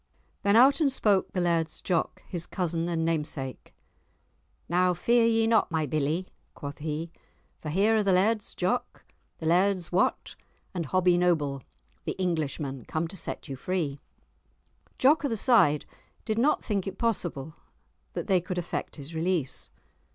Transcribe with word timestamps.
Then 0.41 0.55
out 0.55 0.81
and 0.81 0.91
spoke 0.91 1.31
the 1.31 1.39
Laird's 1.39 1.79
Jock, 1.79 2.23
his 2.27 2.47
cousin 2.47 2.89
and 2.89 3.05
namesake, 3.05 3.71
"Now 4.67 4.95
fear 4.95 5.27
ye 5.27 5.45
not, 5.45 5.69
my 5.69 5.85
billie!" 5.85 6.25
quoth 6.55 6.79
he; 6.79 7.11
"for 7.59 7.69
here 7.69 7.95
are 7.97 8.01
the 8.01 8.11
Laird's 8.11 8.55
Jock, 8.55 9.05
the 9.37 9.45
Laird's 9.45 9.91
Wat, 9.91 10.35
and 10.73 10.87
Hobbie 10.87 11.19
Noble 11.19 11.61
the 12.05 12.13
Englishman 12.13 12.83
come 12.85 13.07
to 13.09 13.15
set 13.15 13.47
you 13.47 13.55
free." 13.55 13.99
Jock 14.97 15.23
o' 15.23 15.27
the 15.29 15.37
Side 15.37 15.85
did 16.25 16.39
not 16.39 16.63
think 16.63 16.87
it 16.87 16.97
possible 16.97 17.53
that 18.13 18.25
they 18.25 18.41
could 18.41 18.57
effect 18.57 18.95
his 18.95 19.13
release. 19.13 19.69